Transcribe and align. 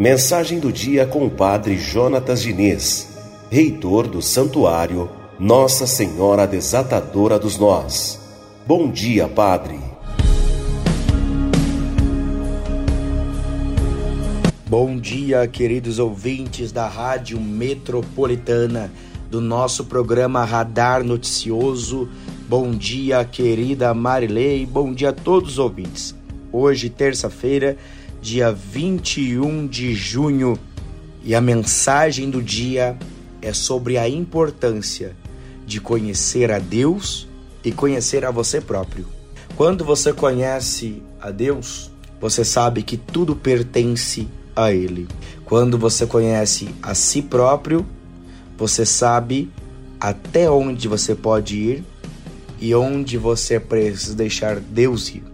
Mensagem 0.00 0.58
do 0.58 0.72
dia 0.72 1.04
com 1.04 1.26
o 1.26 1.30
Padre 1.30 1.76
Jonatas 1.76 2.40
Diniz, 2.40 3.08
reitor 3.50 4.08
do 4.08 4.22
Santuário 4.22 5.10
Nossa 5.38 5.86
Senhora 5.86 6.46
Desatadora 6.46 7.38
dos 7.38 7.58
Nós. 7.58 8.18
Bom 8.66 8.90
dia, 8.90 9.28
Padre. 9.28 9.78
Bom 14.66 14.98
dia, 14.98 15.46
queridos 15.46 15.98
ouvintes 15.98 16.72
da 16.72 16.88
Rádio 16.88 17.38
Metropolitana, 17.38 18.90
do 19.30 19.40
nosso 19.40 19.84
programa 19.84 20.44
Radar 20.44 21.04
Noticioso. 21.04 22.08
Bom 22.50 22.72
dia, 22.72 23.24
querida 23.24 23.94
Marilei. 23.94 24.66
Bom 24.66 24.92
dia 24.92 25.10
a 25.10 25.12
todos 25.12 25.50
os 25.50 25.58
ouvintes. 25.60 26.16
Hoje, 26.50 26.90
terça-feira, 26.90 27.76
dia 28.20 28.50
21 28.50 29.68
de 29.68 29.94
junho, 29.94 30.58
e 31.22 31.32
a 31.32 31.40
mensagem 31.40 32.28
do 32.28 32.42
dia 32.42 32.98
é 33.40 33.52
sobre 33.52 33.98
a 33.98 34.08
importância 34.08 35.14
de 35.64 35.80
conhecer 35.80 36.50
a 36.50 36.58
Deus 36.58 37.28
e 37.64 37.70
conhecer 37.70 38.24
a 38.24 38.32
você 38.32 38.60
próprio. 38.60 39.06
Quando 39.54 39.84
você 39.84 40.12
conhece 40.12 41.04
a 41.20 41.30
Deus, 41.30 41.88
você 42.20 42.44
sabe 42.44 42.82
que 42.82 42.96
tudo 42.96 43.36
pertence 43.36 44.26
a 44.56 44.72
Ele. 44.72 45.06
Quando 45.44 45.78
você 45.78 46.04
conhece 46.04 46.74
a 46.82 46.96
si 46.96 47.22
próprio, 47.22 47.86
você 48.58 48.84
sabe 48.84 49.48
até 50.00 50.50
onde 50.50 50.88
você 50.88 51.14
pode 51.14 51.56
ir 51.56 51.84
e 52.60 52.74
onde 52.74 53.16
você 53.16 53.58
precisa 53.58 54.14
deixar 54.14 54.60
Deus 54.60 55.08
ir. 55.08 55.24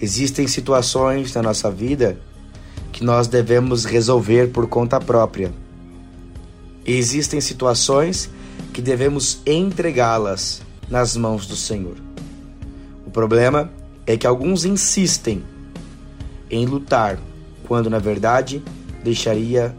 Existem 0.00 0.46
situações 0.46 1.32
na 1.34 1.42
nossa 1.42 1.70
vida 1.70 2.18
que 2.92 3.02
nós 3.02 3.26
devemos 3.26 3.84
resolver 3.84 4.48
por 4.48 4.68
conta 4.68 5.00
própria. 5.00 5.52
Existem 6.84 7.40
situações 7.40 8.30
que 8.72 8.82
devemos 8.82 9.40
entregá-las 9.46 10.62
nas 10.88 11.16
mãos 11.16 11.46
do 11.46 11.56
Senhor. 11.56 11.96
O 13.06 13.10
problema 13.10 13.70
é 14.06 14.16
que 14.16 14.26
alguns 14.26 14.64
insistem 14.64 15.42
em 16.50 16.66
lutar, 16.66 17.18
quando 17.66 17.88
na 17.88 17.98
verdade 17.98 18.62
deixaria 19.02 19.74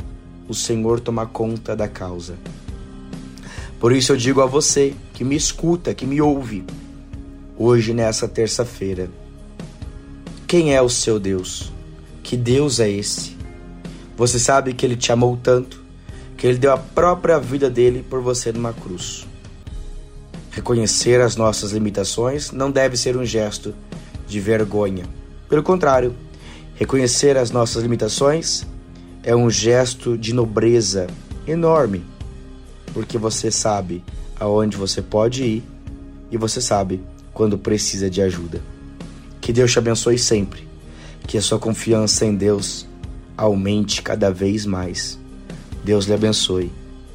o 0.50 0.53
Senhor 0.53 1.00
tomar 1.00 1.28
conta 1.28 1.75
da 1.75 1.88
causa. 1.88 2.36
Por 3.80 3.92
isso 3.92 4.11
eu 4.11 4.17
digo 4.17 4.42
a 4.42 4.45
você 4.45 4.94
que 5.14 5.23
me 5.23 5.36
escuta, 5.36 5.94
que 5.94 6.06
me 6.06 6.22
ouve, 6.22 6.64
hoje 7.58 7.94
nessa 7.94 8.28
terça-feira 8.28 9.09
quem 10.47 10.73
é 10.73 10.81
o 10.81 10.88
seu 10.88 11.19
Deus? 11.19 11.73
Que 12.23 12.38
Deus 12.38 12.80
é 12.80 12.89
esse? 12.89 13.36
Você 14.16 14.39
sabe 14.39 14.72
que 14.72 14.86
ele 14.86 14.95
te 14.95 15.11
amou 15.11 15.36
tanto 15.36 15.84
que 16.38 16.47
ele 16.47 16.58
deu 16.58 16.72
a 16.72 16.78
própria 16.78 17.38
vida 17.38 17.69
dele 17.69 18.06
por 18.09 18.22
você 18.22 18.53
numa 18.53 18.72
cruz. 18.72 19.28
Reconhecer 20.50 21.19
as 21.19 21.36
nossas 21.36 21.73
limitações 21.73 22.53
não 22.53 22.72
deve 22.72 22.95
ser 22.95 23.17
um 23.17 23.25
gesto 23.25 23.75
de 24.25 24.39
vergonha. 24.39 25.03
Pelo 25.50 25.62
contrário, 25.62 26.16
reconhecer 26.75 27.36
as 27.36 27.52
nossas 27.52 27.84
limitações 27.84 28.66
é 29.23 29.36
um 29.36 29.50
gesto 29.50 30.17
de 30.17 30.34
nobreza 30.34 31.08
enorme, 31.45 32.06
porque 32.93 33.17
você 33.17 33.52
sabe 33.52 34.03
aonde 34.39 34.77
você 34.77 35.02
pode 35.02 35.43
ir 35.43 35.63
e 36.31 36.38
você 36.38 36.61
sabe 36.61 37.02
quando 37.33 37.57
precisa 37.57 38.09
de 38.09 38.21
ajuda. 38.21 38.61
Que 39.39 39.53
Deus 39.53 39.71
te 39.71 39.79
abençoe 39.79 40.17
sempre. 40.17 40.67
Que 41.25 41.38
a 41.38 41.41
sua 41.41 41.59
confiança 41.59 42.25
em 42.25 42.35
Deus 42.35 42.88
aumente 43.38 44.01
cada 44.01 44.31
vez 44.31 44.66
mais. 44.66 45.19
Deus 45.84 46.06
lhe 46.06 46.13
abençoe. 46.13 46.72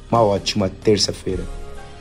Uma 0.09 0.21
ótima 0.21 0.69
terça-feira. 0.69 1.43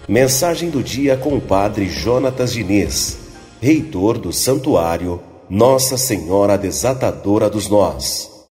Mensagem 0.08 0.70
do 0.70 0.82
dia 0.82 1.16
com 1.16 1.36
o 1.36 1.40
Padre 1.40 1.88
Jonatas 1.88 2.52
Diniz, 2.52 3.18
reitor 3.60 4.18
do 4.18 4.32
Santuário 4.32 5.20
Nossa 5.48 5.96
Senhora 5.96 6.58
Desatadora 6.58 7.48
dos 7.48 7.68
Nós. 7.68 8.31